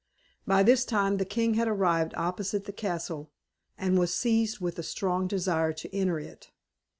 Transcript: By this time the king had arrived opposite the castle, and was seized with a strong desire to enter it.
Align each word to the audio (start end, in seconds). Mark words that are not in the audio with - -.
By 0.47 0.63
this 0.63 0.83
time 0.83 1.17
the 1.17 1.25
king 1.25 1.53
had 1.53 1.67
arrived 1.67 2.15
opposite 2.17 2.65
the 2.65 2.71
castle, 2.73 3.29
and 3.77 3.99
was 3.99 4.11
seized 4.11 4.59
with 4.59 4.79
a 4.79 4.81
strong 4.81 5.27
desire 5.27 5.73
to 5.73 5.95
enter 5.95 6.19
it. 6.19 6.49